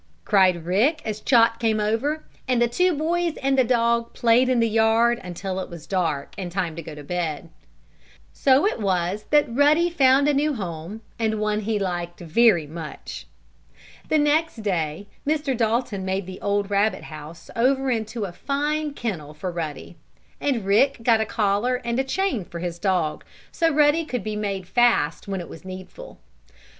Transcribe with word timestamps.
cried 0.25 0.65
Rick, 0.65 1.03
as 1.05 1.21
Chot 1.21 1.59
came 1.59 1.79
over, 1.79 2.23
and 2.47 2.59
the 2.59 2.67
two 2.67 2.91
boys 2.91 3.37
and 3.37 3.55
the 3.55 3.63
dog 3.63 4.13
played 4.13 4.49
in 4.49 4.59
the 4.59 4.67
yard 4.67 5.19
until 5.23 5.59
it 5.59 5.69
was 5.69 5.85
dark 5.85 6.33
and 6.39 6.51
time 6.51 6.75
to 6.75 6.81
go 6.81 6.95
to 6.95 7.03
bed. 7.03 7.49
So 8.33 8.65
it 8.65 8.79
was 8.79 9.25
that 9.29 9.53
Ruddy 9.55 9.91
found 9.91 10.27
a 10.27 10.33
new 10.33 10.55
home, 10.55 11.01
and 11.19 11.39
one 11.39 11.59
he 11.59 11.77
liked 11.77 12.19
very 12.19 12.65
much. 12.65 13.27
The 14.09 14.17
next 14.17 14.63
day 14.63 15.05
Mr. 15.23 15.55
Dalton 15.55 16.03
made 16.03 16.25
the 16.25 16.41
old 16.41 16.71
rabbit 16.71 17.03
house 17.03 17.51
over 17.55 17.91
into 17.91 18.25
a 18.25 18.31
fine 18.31 18.95
kennel 18.95 19.35
for 19.35 19.51
Ruddy, 19.51 19.97
and 20.39 20.65
Rick 20.65 21.03
got 21.03 21.21
a 21.21 21.27
collar 21.27 21.75
and 21.85 22.03
chain 22.07 22.43
for 22.43 22.57
his 22.57 22.79
dog, 22.79 23.23
so 23.51 23.71
Ruddy 23.71 24.05
could 24.05 24.23
be 24.23 24.35
made 24.35 24.67
fast 24.67 25.27
when 25.27 25.41
it 25.41 25.47
was 25.47 25.63
needful. 25.63 26.17